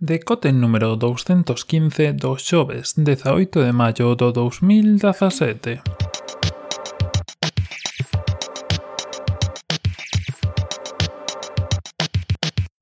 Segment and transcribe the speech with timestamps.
[0.00, 5.82] Decote número 215 do xoves 18 de maio do 2017.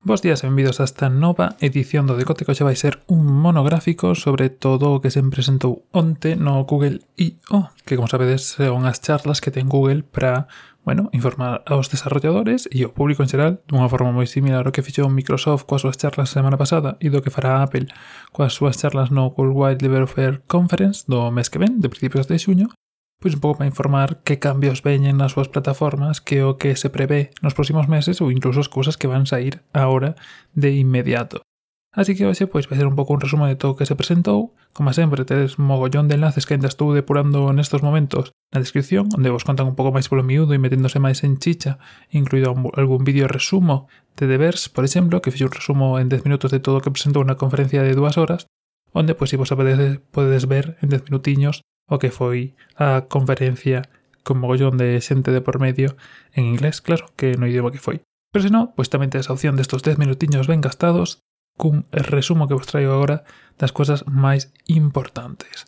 [0.05, 4.13] Bos días e benvidos a esta nova edición do Decote que vai ser un monográfico
[4.13, 7.73] sobre todo o que se presentou onte no Google I.O.
[7.81, 10.45] que como sabedes son as charlas que ten Google para
[10.87, 14.79] bueno, informar aos desarrolladores e ao público en xeral dunha forma moi similar ao que
[14.79, 17.91] fixou Microsoft coas súas charlas a semana pasada e do que fará Apple
[18.31, 22.71] coas súas charlas no Worldwide Developer Conference do mes que ven, de principios de xuño,
[23.19, 26.87] pois un pouco para informar que cambios veñen nas súas plataformas, que o que se
[26.87, 30.15] prevé nos próximos meses ou incluso as cousas que van sair agora
[30.55, 31.43] de inmediato.
[31.91, 33.99] Así que hoxe pois vai ser un pouco un resumo de todo o que se
[33.99, 39.09] presentou, Como sempre, tedes mogollón de enlaces que ainda estou depurando nestos momentos na descripción,
[39.09, 41.81] onde vos contan un pouco máis polo miúdo e meténdose máis en chicha,
[42.13, 46.53] incluído algún vídeo resumo de Devers, por exemplo, que fixe un resumo en 10 minutos
[46.53, 48.45] de todo o que presentou na conferencia de 2 horas,
[48.93, 53.89] onde, pois, se vos apetece, podedes ver en 10 minutiños o que foi a conferencia
[54.21, 55.97] con mogollón de xente de por medio
[56.37, 58.05] en inglés, claro, que no idioma que foi.
[58.29, 61.25] Pero se non, pois tamén tedes a opción destos 10 minutiños ben gastados
[61.57, 63.25] cun resumo que vos traigo agora
[63.57, 65.65] das cousas máis importantes.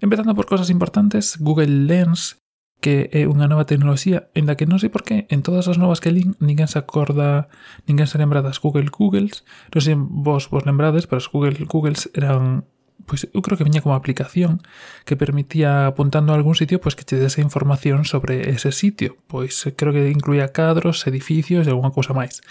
[0.00, 2.40] Empezando por cousas importantes, Google Lens,
[2.80, 5.76] que é unha nova tecnoloxía en da que non sei por qué en todas as
[5.76, 7.50] novas que lin ninguén se acorda,
[7.90, 9.42] ninguén se lembra das Google Googles,
[9.74, 12.70] non sei vos vos lembrades, pero as Google Googles eran
[13.06, 14.62] pois eu creo que viña como aplicación
[15.06, 19.54] que permitía apuntando a algún sitio pois que che dese información sobre ese sitio, pois
[19.66, 22.42] eh, creo que incluía cadros, edificios e algunha cousa máis.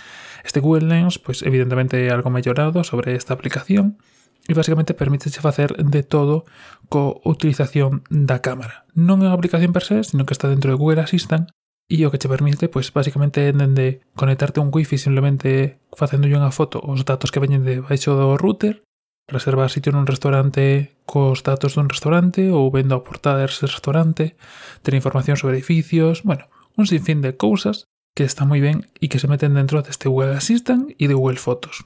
[0.48, 4.00] Este Google Lens pois evidentemente é algo mellorado sobre esta aplicación
[4.48, 6.48] e basicamente permítese facer de todo
[6.88, 8.88] co utilización da cámara.
[8.96, 11.52] Non é unha aplicación per se, sino que está dentro de Google Assistant
[11.88, 16.52] E o que che permite, pois, basicamente, dende conectarte a un wifi simplemente facendo unha
[16.52, 18.84] foto os datos que veñen de baixo do router
[19.28, 24.40] reservar sitio nun restaurante cos datos dun restaurante ou vendo a portada dese restaurante,
[24.84, 26.48] ter información sobre edificios, bueno,
[26.80, 30.40] un sinfín de cousas que está moi ben e que se meten dentro deste Google
[30.40, 31.84] Assistant e de Google Fotos.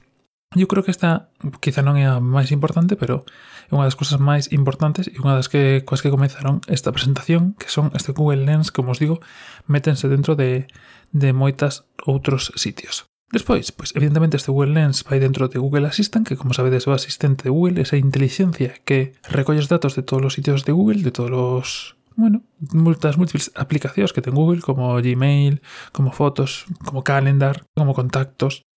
[0.54, 3.24] Eu creo que esta quizá non é a máis importante, pero
[3.68, 7.58] é unha das cousas máis importantes e unha das que coas que comenzaron esta presentación,
[7.58, 9.18] que son este Google Lens, como os digo,
[9.66, 10.68] métense dentro de,
[11.10, 13.08] de moitas outros sitios.
[13.32, 16.92] Despois, pois evidentemente este Google Lens vai dentro de Google Assistant, que como sabedes é
[16.92, 20.72] o asistente de Google, esa inteligencia que recolle os datos de todos os sitios de
[20.76, 22.44] Google, de todos os, bueno,
[22.76, 25.64] multas múltiples aplicacións que ten Google, como Gmail,
[25.96, 28.68] como fotos, como calendar, como contactos,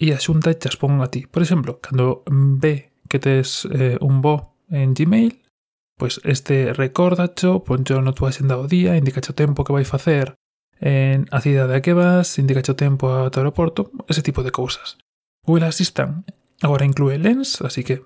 [0.00, 1.28] e asunta e as pon a ti.
[1.28, 5.44] Por exemplo, cando ve que tes eh, un bo en Gmail,
[6.00, 10.32] pois este recórdacho, poncho no túa xenda o día, indicacho o tempo que vai facer
[10.80, 14.54] en a cidade a que vas, indicache o tempo ao o aeroporto, ese tipo de
[14.54, 14.98] cousas.
[15.44, 16.28] Google Assistant
[16.62, 18.02] agora inclúe Lens, así que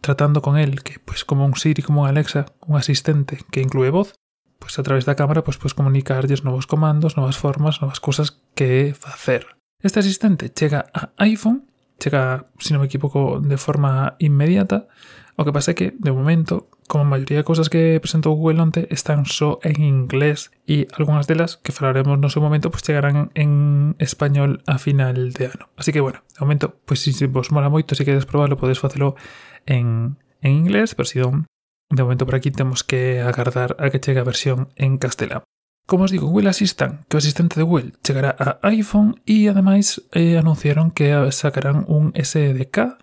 [0.00, 3.90] tratando con el, que pois como un Siri, como un Alexa, un asistente que inclúe
[3.90, 4.14] voz,
[4.58, 8.94] pois a través da cámara pois podes comunicarlles novos comandos, novas formas, novas cousas que
[8.96, 9.56] facer.
[9.82, 11.68] Este asistente chega a iPhone,
[12.00, 14.88] chega, se si non me equivoco, de forma inmediata,
[15.36, 18.62] o que pasa é que, de momento, Como a maioría de cousas que presentou Google
[18.62, 23.34] onte están só en inglés e algunhas delas que falaremos no seu momento pois chegarán
[23.34, 25.66] en español a final de ano.
[25.74, 28.78] Así que bueno, de momento, pois se si vos mola moito, se queres probarlo, podes
[28.78, 29.18] facelo
[29.66, 31.50] en, en inglés, pero si non,
[31.90, 35.42] de momento por aquí temos que agardar a que chegue a versión en castelán.
[35.86, 40.02] Como os digo, Google Assistant, que o asistente de Google chegará a iPhone e ademais
[40.10, 42.98] eh, anunciaron que sacarán un SDK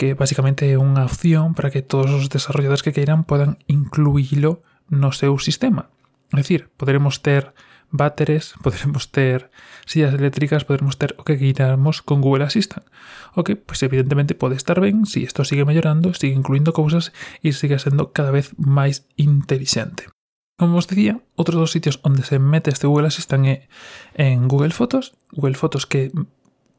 [0.00, 5.12] que basicamente é unha opción para que todos os desarrolladores que queiran podan incluílo no
[5.12, 5.92] seu sistema.
[6.32, 7.52] É dicir, poderemos ter
[7.92, 9.52] váteres, poderemos ter
[9.84, 12.88] sillas eléctricas, poderemos ter o que queiramos con Google Assistant.
[13.36, 17.12] O que, pues, evidentemente pode estar ben se si isto sigue mellorando, sigue incluindo cousas
[17.44, 20.08] e sigue sendo cada vez máis inteligente.
[20.56, 23.68] Como vos dicía, outros dos sitios onde se mete este Google Assistant é
[24.16, 26.08] en Google Fotos, Google Fotos que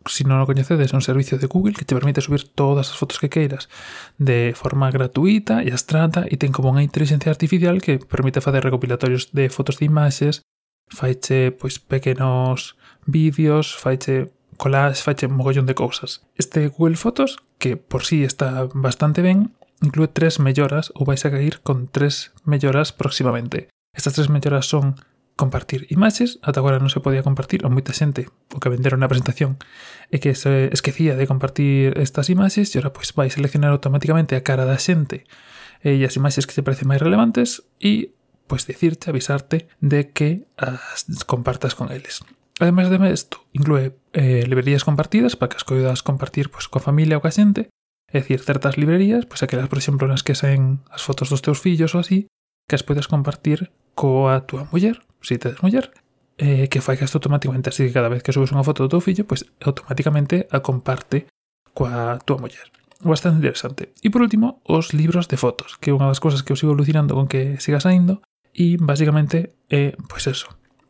[0.07, 2.97] si non o coñecedes, é un servicio de Google que te permite subir todas as
[2.97, 3.69] fotos que queiras
[4.17, 9.29] de forma gratuita e abstrata e ten como unha inteligencia artificial que permite facer recopilatorios
[9.35, 10.41] de fotos de imaxes,
[10.89, 16.25] faiche pois pequenos vídeos, faiche collage, faiche mogollón de cousas.
[16.37, 21.25] Este Google Fotos, que por si sí está bastante ben, inclúe tres melloras ou vais
[21.25, 23.69] a cair con tres melloras próximamente.
[23.93, 24.95] Estas tres melloras son
[25.41, 29.09] compartir imaxes, ata agora non se podía compartir, ou moita xente, o que venderon na
[29.09, 29.57] presentación,
[30.13, 34.45] é que se esquecía de compartir estas imaxes, e ora pois vai seleccionar automáticamente a
[34.45, 35.25] cara da xente
[35.81, 38.13] e as imaxes que se parecen máis relevantes e
[38.45, 42.21] pois dicirte, avisarte de que as compartas con eles.
[42.61, 47.17] Ademais de isto, inclúe eh, librerías compartidas para que as coidas compartir pois, coa familia
[47.17, 47.73] ou coa xente,
[48.11, 51.57] é dicir, certas librerías, pois aquelas, por exemplo, nas que saen as fotos dos teus
[51.57, 52.29] fillos ou así,
[52.69, 55.91] que as podes compartir coa túa muller si tedes muller,
[56.37, 59.01] eh, que fai gasto automáticamente, así que cada vez que subes unha foto do teu
[59.01, 61.29] fillo, pois pues, automáticamente a comparte
[61.77, 62.67] coa túa muller.
[63.01, 63.93] Bastante interesante.
[64.01, 66.73] E por último, os libros de fotos, que é unha das cousas que eu sigo
[66.73, 68.21] alucinando con que siga saindo,
[68.53, 70.47] e basicamente, eh, pois pues eso,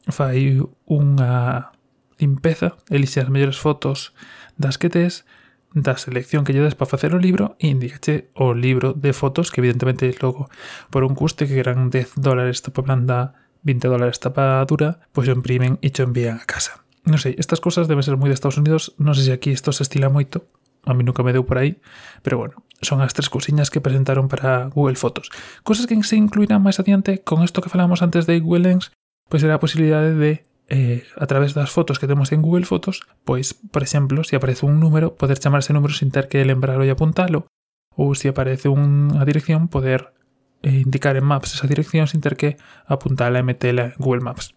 [0.10, 1.72] fai unha
[2.20, 4.16] limpeza, elixe as mellores fotos
[4.56, 5.28] das que tes,
[5.74, 9.52] da selección que lle des para facer o libro e indicache o libro de fotos
[9.52, 10.52] que evidentemente logo
[10.92, 15.34] por un custe que eran 10 dólares estou blanda 20 dólares tapa dura, pues lo
[15.34, 16.84] imprimen y lo envían a casa.
[17.04, 19.74] No sei, estas cousas deben ser moi de Estados Unidos, non sei se aquí isto
[19.74, 20.46] se estila moito,
[20.86, 21.82] a mí nunca me deu por aí,
[22.22, 25.34] pero bueno, son as tres cousiñas que presentaron para Google Fotos.
[25.66, 28.94] Cosas que se incluirán máis adiante con isto que falamos antes de Google Lens,
[29.30, 33.04] pois era a posibilidade de eh, a través das fotos que temos en Google Fotos,
[33.26, 36.86] pois, por exemplo, se aparece un número, poder chamar ese número sin ter que lembrarlo
[36.86, 37.50] e apuntalo,
[37.98, 40.14] ou se aparece unha dirección, poder
[40.64, 44.54] indicar en Maps esa dirección sin ter que apuntala e metela en Google Maps.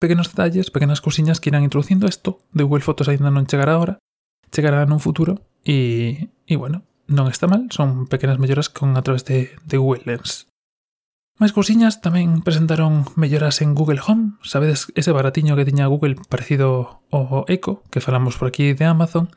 [0.00, 4.00] Pequenos detalles, pequenas cousiñas que irán introducindo isto, de Google Fotos aínda non ahora,
[4.48, 9.26] chegará nun futuro e, e bueno, non está mal, son pequenas melloras con a través
[9.26, 10.50] de, de Google Lens.
[11.40, 14.36] Máis cousiñas tamén presentaron melloras en Google Home.
[14.44, 19.32] Sabedes ese baratiño que tiña Google parecido ao Echo, que falamos por aquí de Amazon,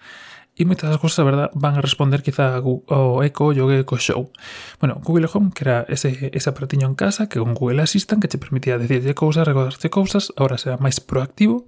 [0.54, 3.98] e moitas das cousas, a verdad, van a responder quizá ao Echo e o Echo
[3.98, 4.30] Show.
[4.78, 8.30] Bueno, Google Home, que era ese, ese aparatiño en casa que con Google Assistant que
[8.30, 11.66] te permitía decirlle cousas, recordarte cousas, ahora será máis proactivo.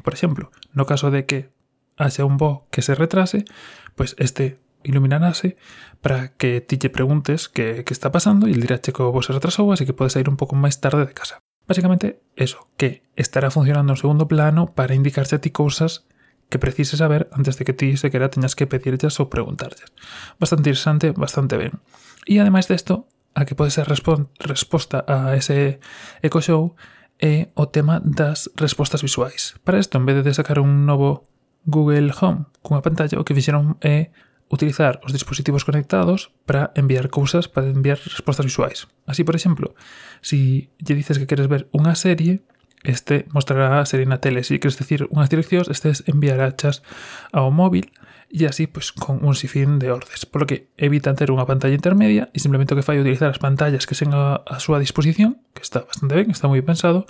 [0.00, 1.52] Por exemplo, no caso de que
[2.00, 3.44] haxa un bo que se retrase,
[3.92, 5.60] pois pues este iluminarase
[6.00, 9.36] para que ti lle preguntes que, que está pasando e el dirá checo vos se
[9.36, 11.44] retrasou, así que podes ir un pouco máis tarde de casa.
[11.68, 16.08] Básicamente, eso, que estará funcionando en segundo plano para indicarse a ti cousas
[16.52, 19.88] que precise saber antes de que ti sequera teñas que pedirlles ou preguntarlles.
[20.36, 21.80] Bastante interesante, bastante ben.
[22.28, 25.80] E ademais desto, a que pode ser resposta a ese
[26.20, 26.76] eco show
[27.16, 29.56] é o tema das respostas visuais.
[29.64, 31.24] Para isto, en vez de sacar un novo
[31.64, 34.12] Google Home cunha pantalla, o que fixeron é
[34.52, 38.84] utilizar os dispositivos conectados para enviar cousas, para enviar respostas visuais.
[39.08, 39.72] Así, por exemplo,
[40.20, 42.44] se si lle dices que queres ver unha serie,
[42.82, 46.82] Este mostrará serena tele, si queres decir unhas direccións, estes enviarachas
[47.30, 47.94] ao móvil
[48.32, 52.32] e así pois, con un sinfín de ordes, polo que evita ter unha pantalla intermedia
[52.32, 55.60] e simplemente o que fai utilizar as pantallas que sen a, a súa disposición, que
[55.60, 57.04] está bastante ben, está moi pensado,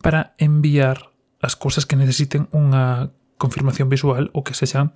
[0.00, 1.10] para enviar
[1.42, 3.10] as cousas que necesiten unha
[3.42, 4.94] confirmación visual ou que sexan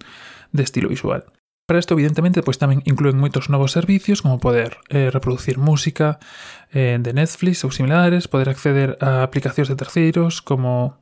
[0.55, 1.27] de estilo visual.
[1.73, 6.21] Para isto, evidentemente, pois tamén incluen moitos novos servicios, como poder eh, reproducir música
[6.69, 11.01] eh, de Netflix ou similares, poder acceder a aplicacións de terceiros como...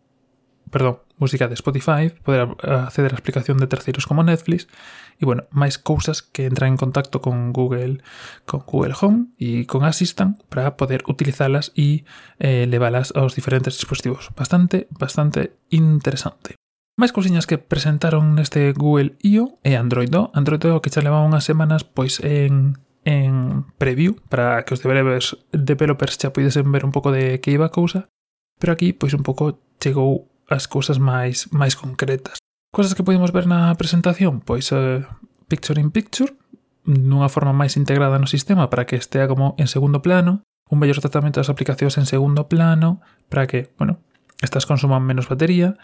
[0.71, 4.71] Perdón, música de Spotify, poder acceder a aplicación de terceiros como Netflix,
[5.19, 8.07] e, bueno, máis cousas que entran en contacto con Google,
[8.47, 12.07] con Google Home e con Assistant para poder utilizalas e
[12.39, 14.31] eh, leválas aos diferentes dispositivos.
[14.39, 16.55] Bastante, bastante interesante.
[17.01, 19.57] Máis cousiñas que presentaron neste Google I.O.
[19.65, 20.29] e Android O.
[20.37, 22.77] Android O que xa levaba unhas semanas pois en,
[23.09, 27.65] en preview para que os developers, developers xa poidesen ver un pouco de que iba
[27.65, 28.13] a cousa.
[28.61, 32.37] Pero aquí pois un pouco chegou as cousas máis máis concretas.
[32.69, 35.01] Cousas que podemos ver na presentación, pois eh,
[35.49, 36.37] picture in picture,
[36.85, 41.01] nunha forma máis integrada no sistema para que estea como en segundo plano, un mellor
[41.01, 43.01] tratamento das aplicacións en segundo plano,
[43.33, 44.05] para que, bueno,
[44.41, 45.77] Estas consuman menos batería,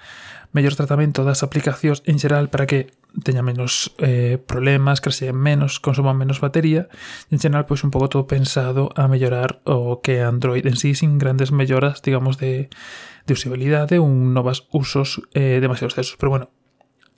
[0.56, 6.16] mellor tratamento das aplicacións en xeral para que teña menos eh, problemas, crexen menos, consuman
[6.16, 6.88] menos batería.
[7.28, 11.20] En xeral, pois un pouco todo pensado a mellorar o que Android en sí sin
[11.20, 12.72] grandes melloras, digamos, de,
[13.28, 16.16] de usabilidade un novas usos eh, demasiados excesos.
[16.16, 16.48] Pero bueno,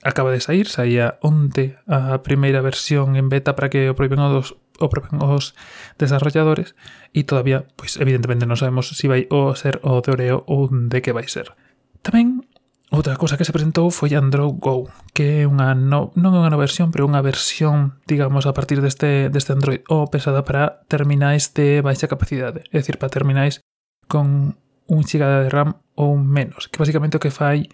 [0.02, 4.30] acaba de sair, saía onte a primeira versión en beta para que o proíben o
[4.30, 5.52] dos o propen os
[5.98, 6.78] desarrolladores
[7.12, 10.70] e todavía, pois evidentemente non sabemos se si vai o ser o de Oreo ou
[10.70, 11.52] de que vai ser.
[12.00, 12.46] Tamén
[12.90, 16.48] Outra cousa que se presentou foi Android Go, que é unha no, non é unha
[16.48, 21.52] nova versión, pero unha versión, digamos, a partir deste, deste Android O pesada para terminais
[21.52, 23.60] de baixa capacidade, é dicir, para terminais
[24.08, 24.56] con
[24.88, 27.68] un xigada de RAM ou menos, que basicamente o que fai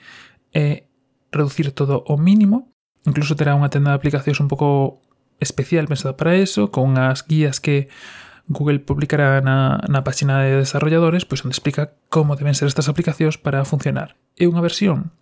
[0.50, 0.90] é
[1.30, 2.74] reducir todo ao mínimo,
[3.06, 4.98] incluso terá unha tenda de aplicacións un pouco
[5.44, 7.92] especial pensada para eso, con as guías que
[8.48, 13.36] Google publicará na, na página de desarrolladores, pois onde explica como deben ser estas aplicacións
[13.36, 14.16] para funcionar.
[14.36, 15.12] É unha versión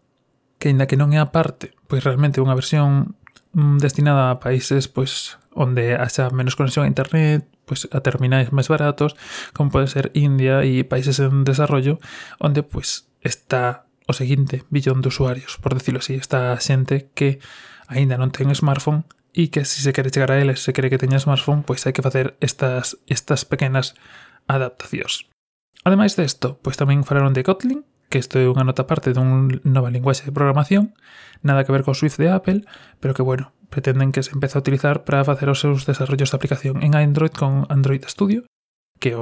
[0.59, 3.19] que, aínda que non é a parte, pois realmente é unha versión
[3.55, 8.67] mm, destinada a países pois onde haxa menos conexión a internet, pois a terminais máis
[8.67, 9.15] baratos,
[9.55, 12.03] como pode ser India e países en desarrollo,
[12.43, 17.39] onde pois está o seguinte billón de usuarios, por decirlo así, está xente que
[17.87, 21.01] aínda non ten smartphone e que se se quere chegar a eles, se quere que
[21.01, 23.97] teña smartphone, pois hai que facer estas, estas pequenas
[24.45, 25.29] adaptacións.
[25.83, 29.89] Ademais desto, pois tamén falaron de Kotlin, que isto é unha nota parte dun nova
[29.89, 30.93] linguaxe de programación,
[31.41, 32.69] nada que ver co Swift de Apple,
[33.01, 36.37] pero que, bueno, pretenden que se empece a utilizar para facer os seus desarrollos de
[36.37, 38.45] aplicación en Android con Android Studio,
[39.01, 39.19] que é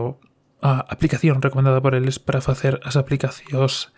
[0.61, 3.95] a aplicación recomendada por eles para facer as aplicacións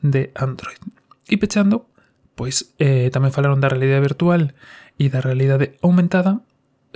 [0.00, 0.80] de Android.
[1.28, 1.90] E pechando,
[2.38, 4.54] pois eh, tamén falaron da realidade virtual
[4.96, 6.40] e da realidade aumentada,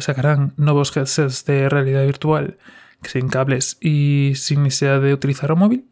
[0.00, 2.56] sacarán novos headsets de realidade virtual
[3.04, 5.88] sen cables e sin necesidade de utilizar o móvil,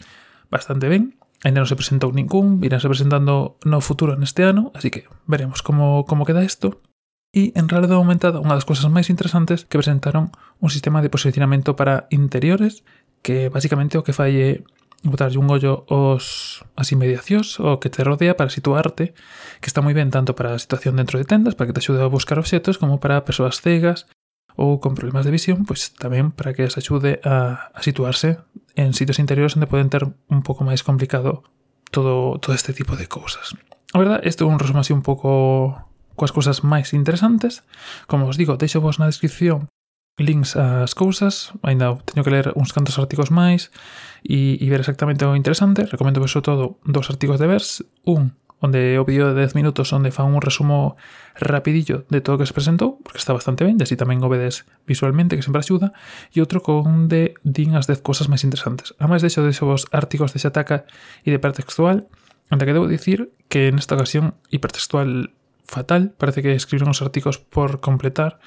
[0.53, 1.17] bastante ben.
[1.47, 6.03] Ainda non se presentou ningún, iránse presentando no futuro neste ano, así que veremos como,
[6.05, 6.83] como queda isto.
[7.31, 11.79] E en realidade aumentada, unha das cousas máis interesantes que presentaron un sistema de posicionamento
[11.79, 12.83] para interiores
[13.23, 14.50] que basicamente o que fai é
[15.02, 19.14] botarlle un ollo aos as inmediacións o que te rodea para situarte,
[19.62, 22.02] que está moi ben tanto para a situación dentro de tendas, para que te axude
[22.02, 24.11] a buscar obxetos, como para persoas cegas
[24.59, 28.43] ou con problemas de visión, pois tamén para que as axude a, a situarse
[28.75, 31.47] en sitios interiores onde poden ter un pouco máis complicado
[31.95, 33.55] todo, todo este tipo de cousas.
[33.95, 35.78] A verdad, isto é un resumo así un pouco
[36.19, 37.62] coas cousas máis interesantes.
[38.11, 39.71] Como os digo, deixo vos na descripción
[40.19, 43.71] links ás cousas, ainda teño que ler uns cantos artigos máis
[44.27, 45.87] e, e ver exactamente o interesante.
[45.87, 49.95] Recomendo pois, vos todo dos artigos de Vers, un onde o vídeo de 10 minutos
[49.95, 50.99] onde fan un resumo
[51.39, 54.29] rapidillo de todo o que se presentou, porque está bastante ben, e así tamén o
[54.29, 55.95] vedes visualmente, que sempre axuda,
[56.35, 58.99] e outro con de din as 10 cousas máis interesantes.
[58.99, 60.91] A máis deixo deixo vos artigos de Xataca
[61.23, 62.11] e de hipertextual,
[62.51, 65.31] onde que debo dicir que nesta ocasión hipertextual
[65.69, 68.41] fatal, parece que escribiron os artigos por completar,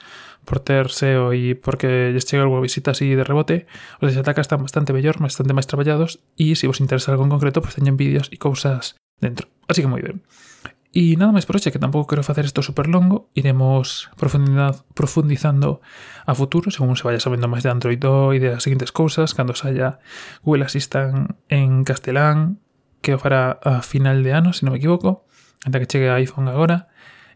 [0.44, 3.70] por ter SEO e porque lles chega algo visita así de rebote,
[4.01, 7.32] os de Xataca están bastante mellor, bastante máis traballados, e se vos interesa algo en
[7.32, 9.48] concreto, pois teñen vídeos e cousas dentro.
[9.70, 10.25] Así que moi ben.
[10.92, 15.80] E nada máis por hoxe, que tampouco quero facer isto super longo, iremos profundizando
[16.28, 18.01] a futuro, según se vaya sabendo máis de Android
[18.36, 20.04] e de as seguintes cousas, cando saia
[20.44, 22.60] Google Assistant en castelán,
[23.00, 25.24] que o fará a final de ano, se non me equivoco,
[25.63, 26.90] anda que chegue a iPhone agora,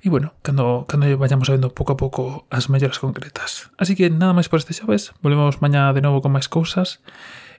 [0.06, 3.74] E bueno, cando, cando vayamos sabendo pouco a pouco as melloras concretas.
[3.74, 7.02] Así que nada máis por este xoves, volvemos mañá de novo con máis cousas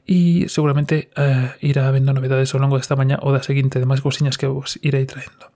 [0.07, 3.99] e seguramente eh, irá habendo novedades ao longo desta mañá ou da seguinte de máis
[3.99, 5.51] cousiñas que vos irei traendo.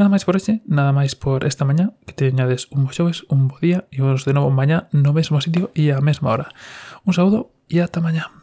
[0.00, 0.60] Nada máis por hoxe, ¿eh?
[0.64, 4.24] nada máis por esta mañá, que teñades un bo xoves, un bo día e vos
[4.24, 6.48] de novo mañá no mesmo sitio e á mesma hora.
[7.04, 8.36] Un saúdo e ata mañá.